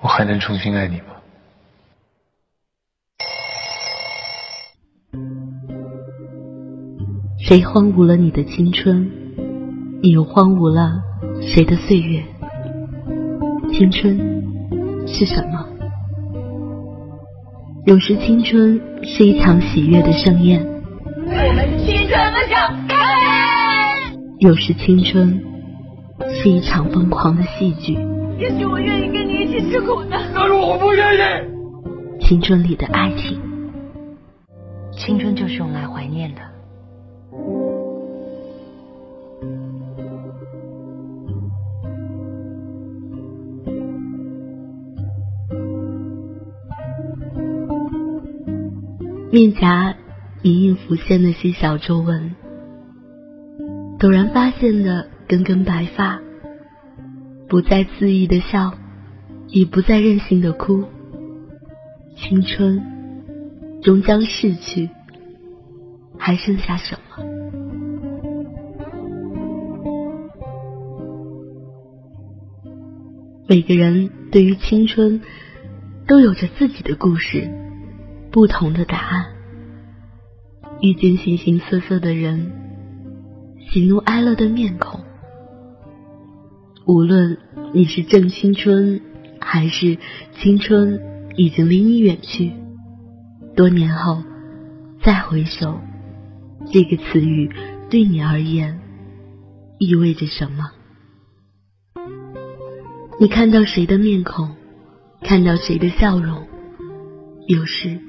[0.00, 1.04] 我还能重新爱你吗？
[7.40, 9.10] 谁荒芜了你的青春？
[10.02, 11.02] 你又荒芜了
[11.40, 12.22] 谁的岁月？
[13.72, 14.16] 青春
[15.06, 15.66] 是什么？
[17.86, 22.94] 有时青春是一场喜悦的盛宴，我们青春不想开。
[24.40, 25.42] 有时青春
[26.34, 27.98] 是一场疯狂的戏剧。
[28.38, 31.18] 也许我愿意跟你一起吃苦的，但是我不愿意。
[32.20, 33.40] 青春里的爱情，
[34.92, 36.42] 青春就是用来怀念的。
[49.32, 49.94] 面颊
[50.42, 52.34] 隐隐浮现的些小皱纹，
[53.98, 56.20] 陡然发现的根根白发，
[57.48, 58.74] 不再恣意的笑，
[59.48, 60.84] 已不再任性的哭。
[62.14, 62.82] 青春
[63.82, 64.90] 终将逝去，
[66.18, 67.24] 还剩下什么？
[73.48, 75.22] 每个人对于青春
[76.06, 77.48] 都有着自己的故事。
[78.30, 79.24] 不同的答案，
[80.82, 82.52] 遇见形形色色的人，
[83.70, 85.00] 喜怒哀乐的面孔。
[86.88, 87.36] 无论
[87.74, 89.02] 你是正青春，
[89.42, 89.98] 还是
[90.40, 90.98] 青春
[91.36, 92.50] 已经离你远去，
[93.54, 94.22] 多年后
[95.02, 95.78] 再回首，
[96.72, 97.50] 这个词语
[97.90, 98.80] 对你而言
[99.78, 100.70] 意味着什么？
[103.20, 104.48] 你看到谁的面孔，
[105.20, 106.46] 看到谁的笑容，
[107.48, 108.00] 有时。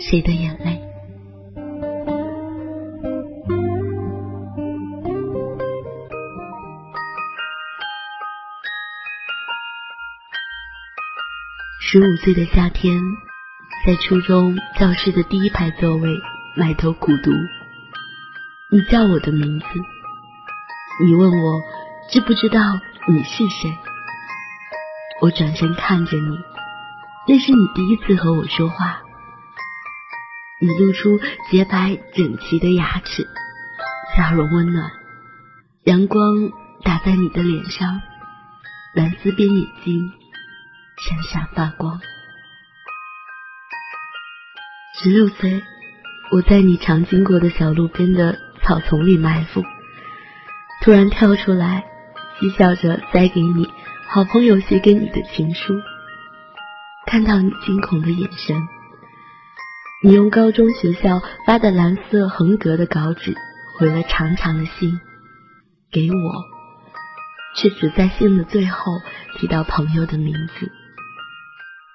[0.00, 0.80] 谁的眼泪？
[11.84, 13.02] 十五岁的夏天，
[13.84, 16.16] 在初中教室的第一排座位
[16.56, 17.32] 埋头苦读。
[18.70, 19.66] 你叫我的名字，
[21.04, 21.60] 你问我
[22.08, 22.60] 知不知道
[23.08, 23.76] 你是谁？
[25.20, 26.38] 我转身看着你，
[27.26, 29.02] 那是你第一次和我说话。
[30.60, 31.18] 你露出
[31.50, 33.26] 洁白整齐的牙齿，
[34.16, 34.88] 笑容温暖，
[35.84, 36.22] 阳光
[36.84, 38.00] 打在你的脸上，
[38.94, 40.12] 蓝丝边眼睛
[41.04, 42.00] 闪闪发光。
[44.94, 45.60] 十六岁，
[46.30, 49.64] 我在你常经过的小路边的草丛里埋伏，
[50.80, 51.82] 突然跳出来，
[52.38, 53.68] 嬉笑着塞给你
[54.06, 55.74] 好朋友写给你的情书，
[57.04, 58.56] 看到你惊恐的眼神。
[60.04, 63.36] 你用高中学校发的蓝色横格的稿纸
[63.76, 65.00] 回了长长的信
[65.90, 66.44] 给我，
[67.56, 68.92] 却只在信的最后
[69.40, 70.70] 提到朋友的名字。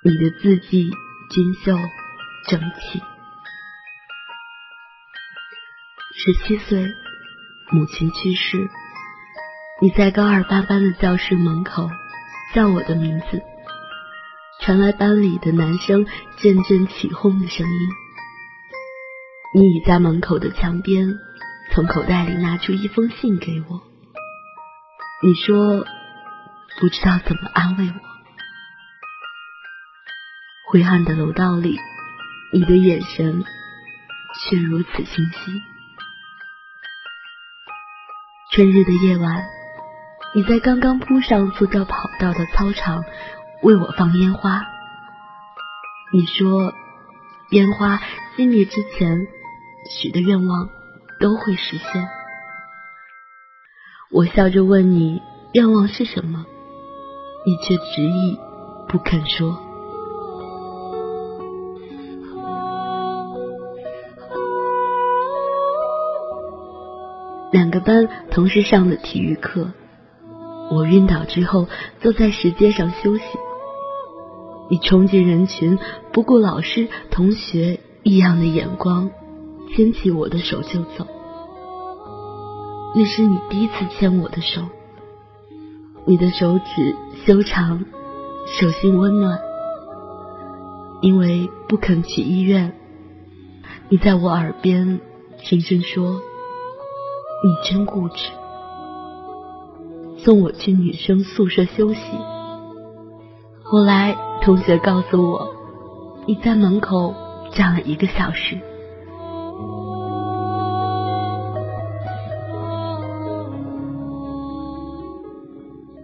[0.04, 0.92] 你的字迹
[1.32, 1.76] 俊秀
[2.48, 3.02] 整齐。
[6.14, 6.86] 十七岁，
[7.72, 8.70] 母亲去世，
[9.82, 11.90] 你在高二八班的教室门口
[12.54, 13.42] 叫我的名字。
[14.62, 16.06] 传来班里的男生
[16.38, 17.90] 阵阵起哄的声音。
[19.56, 21.18] 你倚在门口的墙边，
[21.74, 23.82] 从口袋里拿出一封信给我。
[25.24, 25.86] 你说
[26.80, 28.17] 不知道怎么安慰我。
[30.70, 31.80] 灰暗的楼道里，
[32.52, 33.42] 你的眼神
[34.36, 35.62] 却如此清晰。
[38.52, 39.46] 春日的夜晚，
[40.36, 43.06] 你在刚刚铺上塑胶跑道的操场。
[43.64, 44.62] 为我放烟花，
[46.14, 46.74] 你说
[47.52, 48.00] 烟花
[48.36, 49.26] 熄灭之前
[49.90, 50.70] 许的愿望
[51.20, 52.08] 都会实现。
[54.12, 55.22] 我笑着问你
[55.54, 56.46] 愿望是什么，
[57.46, 58.38] 你却执意
[58.90, 59.64] 不肯说。
[67.52, 69.72] 两个班同时上的体育课，
[70.70, 71.68] 我晕倒之后
[72.02, 73.24] 坐在石阶上休息。
[74.70, 75.80] 你冲进人群，
[76.12, 79.10] 不顾老师、同学异样的眼光，
[79.74, 81.08] 牵起我的手就走。
[82.94, 84.64] 那是你第一次牵我的手，
[86.06, 86.96] 你的手指
[87.26, 87.86] 修长，
[88.60, 89.40] 手心温暖。
[91.02, 92.74] 因为不肯去医院，
[93.88, 95.00] 你在我耳边
[95.44, 96.20] 轻声说
[97.44, 98.32] ：“你真固执。”
[100.24, 102.00] 送我去女生宿舍休息。
[103.64, 104.16] 后来。
[104.40, 105.48] 同学告诉我，
[106.26, 107.14] 你在门口
[107.52, 108.58] 站了一个小时。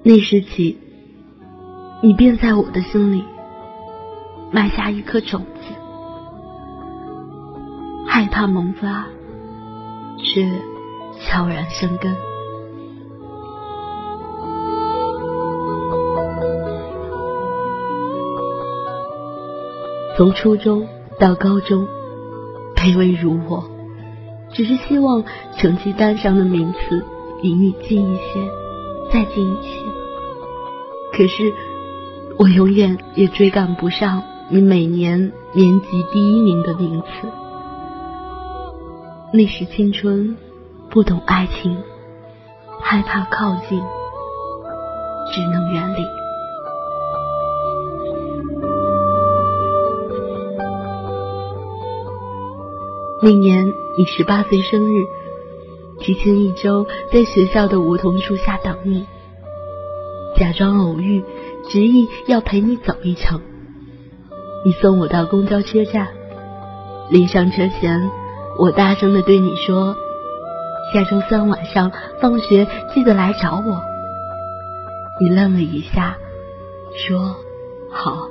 [0.04, 0.78] 那时起，
[2.02, 3.24] 你便在我的心里
[4.52, 5.74] 埋下一颗种子，
[8.06, 9.06] 害怕萌发，
[10.18, 10.52] 却
[11.26, 12.16] 悄然生根。
[20.16, 20.88] 从初中
[21.20, 21.88] 到高中，
[22.76, 23.64] 卑微如我，
[24.52, 25.24] 只是希望
[25.58, 27.04] 成绩单上的名次
[27.42, 28.24] 离你近一些，
[29.12, 29.80] 再近一些。
[31.14, 31.52] 可是，
[32.38, 37.28] 我永远也追赶不上你每年年级第一名的名次。
[39.32, 40.38] 那时青春，
[40.94, 41.76] 不懂爱情，
[42.80, 43.82] 害怕靠近，
[45.34, 46.04] 只能远离。
[53.24, 55.04] 那年你十八岁生日，
[56.00, 59.08] 提前一周在学校的梧桐树下等你，
[60.38, 61.24] 假装偶遇，
[61.70, 63.42] 执意要陪你走一程。
[64.64, 66.10] 你送我到公交车站，
[67.10, 68.12] 临上车前，
[68.60, 69.96] 我大声的对你说
[70.94, 71.92] ：“下周三晚上
[72.22, 73.82] 放学记得来找我。”
[75.20, 76.16] 你愣了一下，
[76.96, 77.36] 说
[77.92, 78.30] ：“好。”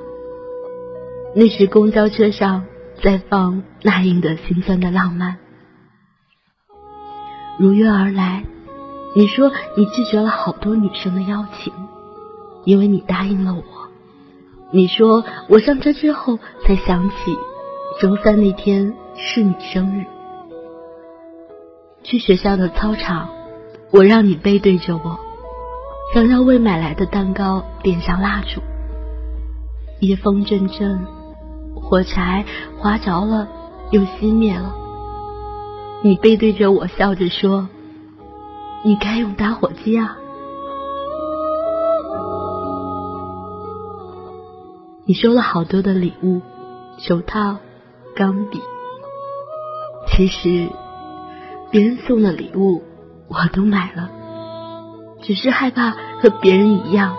[1.36, 2.64] 那时公交车上。
[3.02, 5.38] 在放那英的心酸的浪漫，
[7.58, 8.44] 如约而来。
[9.16, 11.72] 你说你拒绝了好多女生的邀请，
[12.64, 13.62] 因为你答应了我。
[14.70, 17.36] 你说我上车之后才想起，
[18.00, 20.06] 周三那天是你生日。
[22.02, 23.28] 去学校的操场，
[23.90, 25.18] 我让你背对着我，
[26.14, 28.60] 想要为买来的蛋糕点上蜡烛。
[30.00, 31.06] 夜风阵阵。
[31.74, 32.44] 火柴
[32.78, 33.48] 划着了，
[33.90, 34.74] 又熄灭了。
[36.02, 37.68] 你背对着我笑着说
[38.84, 40.16] ：“你该用打火机啊。”
[45.04, 46.40] 你收了好多的礼物，
[46.98, 47.56] 手套、
[48.14, 48.60] 钢笔。
[50.08, 50.68] 其实，
[51.72, 52.82] 别人送的礼物
[53.28, 54.10] 我都买了，
[55.22, 57.16] 只是害怕和别人一样。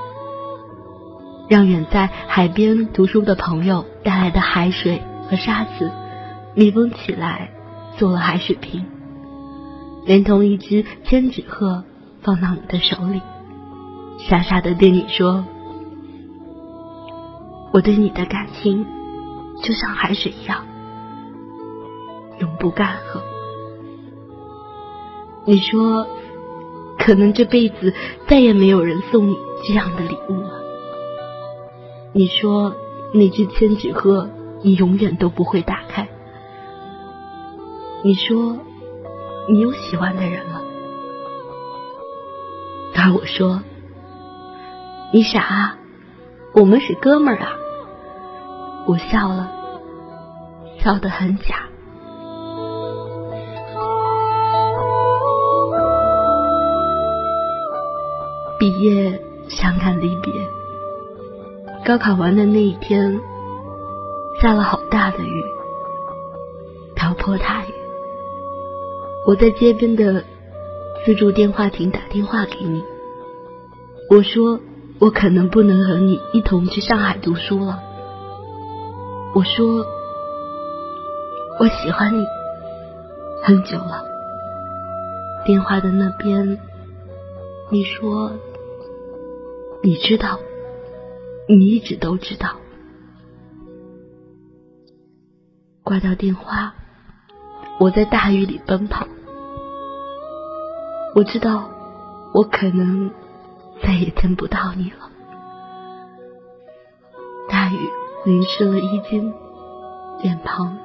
[1.50, 5.92] 让远在海边读书的朋友带来的海水和沙子
[6.56, 7.50] 密封起来，
[7.98, 8.86] 做了海水瓶，
[10.06, 11.84] 连同一只千纸鹤
[12.22, 13.24] 放到你的手里，
[14.20, 15.44] 傻傻的对你说
[17.74, 18.86] ：“我对你的感情
[19.64, 20.64] 就像海水一样，
[22.38, 23.20] 永不干涸。”
[25.46, 26.08] 你说，
[26.98, 27.94] 可能这辈子
[28.28, 29.36] 再也没有人送你
[29.68, 30.62] 这样的礼物了。
[32.14, 32.74] 你说
[33.14, 34.30] 那只千纸鹤，
[34.62, 36.08] 你永远都不会打开。
[38.04, 38.58] 你说
[39.50, 40.62] 你有喜欢的人了，
[42.96, 43.62] 而我说
[45.12, 45.78] 你傻啊，
[46.54, 47.52] 我们是哥们儿啊。
[48.86, 49.52] 我笑了，
[50.80, 51.68] 笑得很假。
[58.64, 59.20] 毕业，
[59.50, 60.32] 伤感离别。
[61.84, 63.20] 高考完的那一天，
[64.42, 65.44] 下了好大的雨，
[66.96, 67.74] 瓢泼大雨。
[69.28, 70.24] 我在街边的
[71.06, 72.82] 自助电话亭打电话给你，
[74.10, 74.58] 我说
[74.98, 77.84] 我可能不能和你一同去上海读书了。
[79.36, 79.86] 我说
[81.60, 82.24] 我喜欢你
[83.44, 84.06] 很久了。
[85.46, 86.58] 电话的那边，
[87.70, 88.32] 你说
[89.84, 90.40] 你知道。
[91.50, 92.56] 你一直都知道。
[95.84, 96.74] 挂掉电话，
[97.82, 99.06] 我在大雨里奔跑。
[101.14, 101.70] 我知道，
[102.34, 103.12] 我可能
[103.84, 105.12] 再也见不到你了。
[107.50, 107.78] 大雨
[108.24, 109.34] 淋湿了衣襟、
[110.22, 110.78] 脸庞。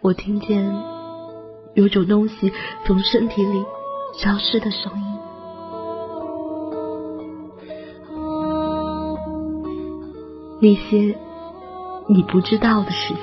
[0.00, 0.68] 我听见
[1.74, 2.52] 有种东西
[2.84, 3.64] 从身体里
[4.12, 5.06] 消失的声音。
[10.58, 11.18] 那些
[12.08, 13.22] 你不知道的事情，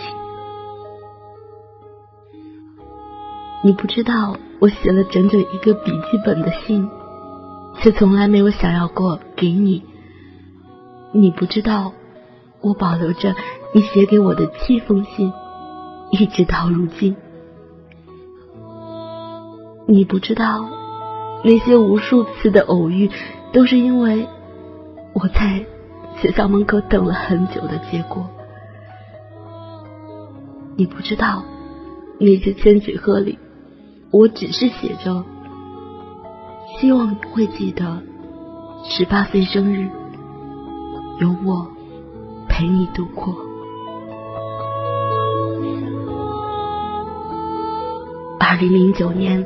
[3.63, 6.88] 你不知道我写了整整一个笔记本的信，
[7.80, 9.84] 却从来没有想要过给你。
[11.12, 11.92] 你不知道
[12.62, 13.36] 我保留着
[13.74, 15.34] 你写给我的七封信，
[16.12, 17.16] 一直到如今。
[19.88, 20.70] 你不知道
[21.44, 23.10] 那些无数次的偶遇，
[23.52, 24.28] 都是因为
[25.13, 25.66] 我在。
[26.24, 28.25] 学校门口等了很久的结果，
[30.77, 31.44] 你不知道，
[32.18, 33.38] 那些千纸鹤里，
[34.10, 35.25] 我只是写着，
[36.80, 38.01] 希望你会记得
[38.86, 39.89] 十八岁生日
[41.20, 41.68] 有我
[42.48, 43.36] 陪你度过。
[48.39, 49.46] 二零零九年，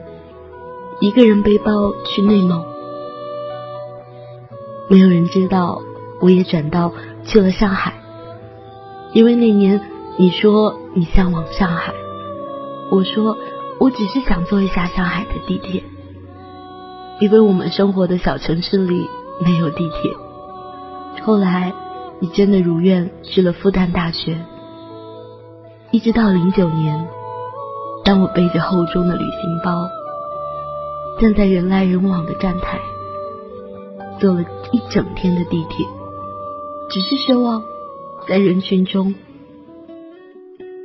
[1.00, 2.64] 一个人背包去内蒙，
[4.92, 5.82] 没有人知道，
[6.22, 6.94] 我也转到
[7.24, 7.94] 去了上海。
[9.14, 9.82] 因为那年
[10.18, 11.94] 你说你向往上海，
[12.92, 13.38] 我说
[13.80, 15.84] 我只是想坐一下上海的地铁。
[17.20, 19.08] 因为我们生活的小城市里
[19.44, 20.12] 没有地铁。
[21.24, 21.74] 后来
[22.20, 24.38] 你真的如愿去了复旦大学，
[25.92, 27.08] 一直到零九年。
[28.04, 29.90] 当我背着厚重的旅行包，
[31.20, 32.80] 站在人来人往的站台，
[34.20, 35.86] 坐了一整天的地铁，
[36.90, 37.64] 只是奢望
[38.28, 39.14] 在人群中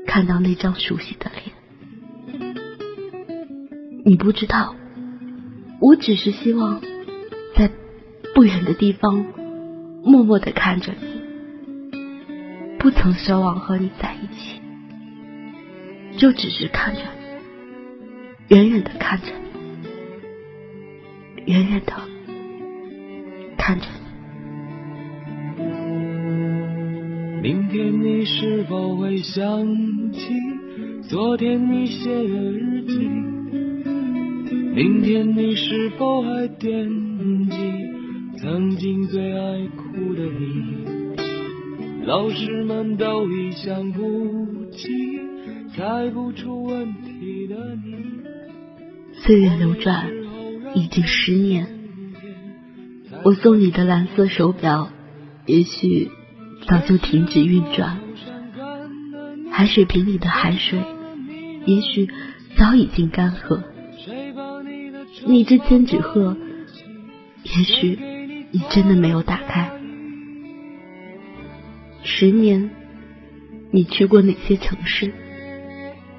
[0.07, 1.53] 看到那张熟悉的脸。
[4.05, 4.75] 你不知道，
[5.81, 6.83] 我只是希望
[7.57, 7.71] 在
[8.35, 9.25] 不远的地方
[10.05, 11.07] 默默的看着你，
[12.79, 14.61] 不曾奢望和你在一起。
[16.19, 17.01] 就只是看着
[18.49, 19.29] 你，远远的看着
[21.37, 21.93] 你，远远的
[23.57, 24.02] 看着你。
[27.43, 29.67] 明天你是否会想
[30.13, 30.21] 起
[31.09, 33.09] 昨天你写的日记？
[34.73, 36.89] 明天你是否还惦
[37.51, 37.57] 记
[38.39, 42.07] 曾经最爱哭的你？
[42.07, 44.01] 老师们都已想不
[44.71, 44.89] 起。
[45.75, 47.97] 猜不出问题的你。
[49.15, 50.09] 岁月流转，
[50.77, 51.67] 已经十年。
[53.25, 54.91] 我送你的蓝色手表，
[55.47, 56.09] 也许
[56.67, 57.99] 早就停止运转。
[59.51, 60.79] 海水瓶里的海水，
[61.67, 62.09] 也许
[62.57, 63.63] 早已经干涸。
[65.27, 66.37] 那只千纸鹤，
[67.43, 67.99] 也许
[68.51, 69.71] 你真的没有打开。
[72.03, 72.71] 十年，
[73.71, 75.13] 你去过哪些城市？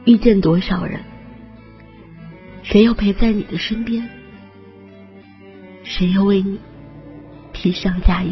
[0.05, 1.00] 遇见多少人，
[2.62, 4.07] 谁又陪在你的身边？
[5.83, 6.59] 谁又为你
[7.51, 8.31] 披上嫁衣？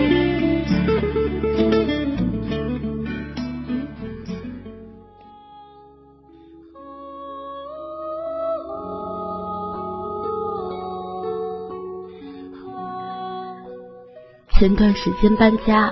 [14.61, 15.91] 前段时间搬家，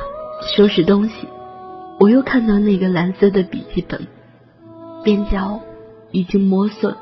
[0.55, 1.27] 收拾东西，
[1.99, 3.99] 我又看到那个蓝色的笔记本，
[5.03, 5.59] 边角
[6.11, 6.95] 已经磨损，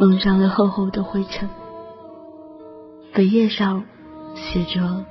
[0.00, 1.46] 蒙上了厚厚的灰尘，
[3.12, 3.84] 扉页上
[4.34, 5.04] 写着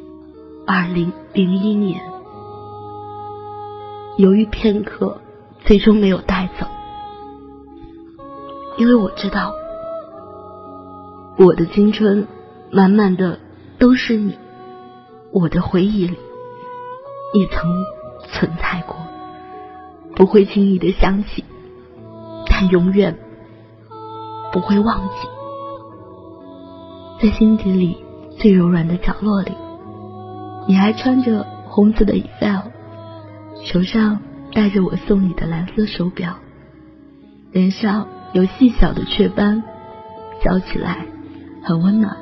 [0.66, 2.00] “二零零一年”。
[4.16, 5.20] 犹豫片刻，
[5.66, 6.66] 最终没有带走，
[8.78, 9.52] 因为我知道，
[11.36, 12.26] 我的青春
[12.70, 13.38] 满满的
[13.78, 14.34] 都是你。
[15.32, 16.16] 我的回忆里，
[17.34, 17.84] 也曾
[18.28, 18.96] 存在过，
[20.14, 21.44] 不会轻易的想起，
[22.48, 23.18] 但永远
[24.52, 25.28] 不会忘记。
[27.20, 28.04] 在心底里
[28.38, 29.52] 最柔软的角落里，
[30.66, 32.70] 你还穿着红色的 Excel，
[33.64, 34.20] 手上
[34.52, 36.34] 戴着我送你的蓝色手表，
[37.52, 39.62] 脸上有细小的雀斑，
[40.42, 41.06] 笑起来
[41.62, 42.16] 很温暖。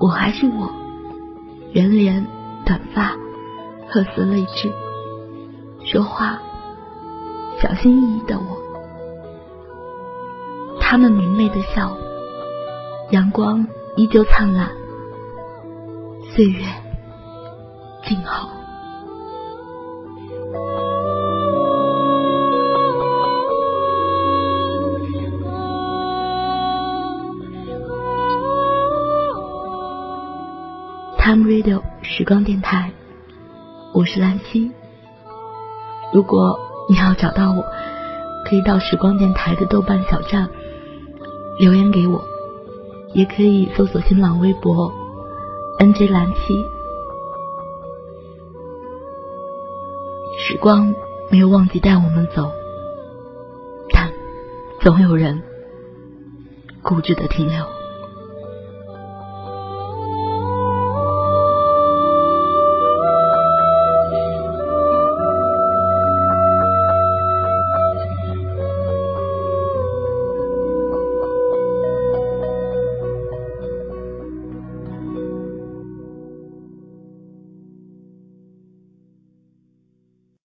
[0.00, 0.83] 我还是我。
[1.74, 2.24] 圆脸、
[2.64, 3.16] 短发、
[3.88, 4.70] 褐色泪痣，
[5.84, 6.40] 说话
[7.60, 8.56] 小心翼翼的我，
[10.80, 11.96] 他们明媚的笑，
[13.10, 13.66] 阳光
[13.96, 14.70] 依旧灿烂，
[16.32, 16.64] 岁月
[18.04, 18.63] 静好。
[31.34, 32.92] Time Radio 时光电台，
[33.92, 34.70] 我是蓝七。
[36.12, 36.56] 如果
[36.88, 37.64] 你要找到我，
[38.48, 40.48] 可以到时光电台的豆瓣小站
[41.58, 42.22] 留言给我，
[43.14, 44.92] 也可以搜索新浪微博
[45.80, 46.54] NJ 蓝七。
[50.38, 50.94] 时光
[51.32, 52.48] 没有忘记带我们走，
[53.92, 54.08] 但
[54.80, 55.42] 总有人
[56.80, 57.64] 固执的停留。